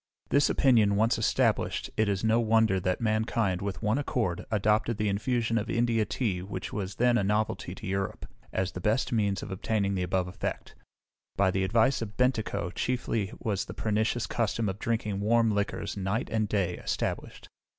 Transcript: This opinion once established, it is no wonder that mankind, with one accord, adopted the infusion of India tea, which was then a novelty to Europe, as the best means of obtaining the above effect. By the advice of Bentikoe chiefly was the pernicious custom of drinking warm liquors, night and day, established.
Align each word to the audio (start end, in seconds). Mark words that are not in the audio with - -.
This 0.29 0.49
opinion 0.49 0.95
once 0.95 1.19
established, 1.19 1.91
it 1.95 2.09
is 2.09 2.23
no 2.23 2.39
wonder 2.39 2.79
that 2.79 3.01
mankind, 3.01 3.61
with 3.61 3.83
one 3.83 3.99
accord, 3.99 4.43
adopted 4.49 4.97
the 4.97 5.07
infusion 5.09 5.59
of 5.59 5.69
India 5.69 6.05
tea, 6.05 6.41
which 6.41 6.73
was 6.73 6.95
then 6.95 7.19
a 7.19 7.23
novelty 7.23 7.75
to 7.75 7.85
Europe, 7.85 8.25
as 8.51 8.71
the 8.71 8.81
best 8.81 9.11
means 9.11 9.43
of 9.43 9.51
obtaining 9.51 9.93
the 9.93 10.01
above 10.01 10.27
effect. 10.27 10.73
By 11.37 11.51
the 11.51 11.63
advice 11.63 12.01
of 12.01 12.17
Bentikoe 12.17 12.71
chiefly 12.71 13.31
was 13.37 13.65
the 13.65 13.75
pernicious 13.75 14.25
custom 14.25 14.67
of 14.69 14.79
drinking 14.79 15.19
warm 15.19 15.51
liquors, 15.51 15.95
night 15.95 16.31
and 16.31 16.49
day, 16.49 16.77
established. 16.79 17.47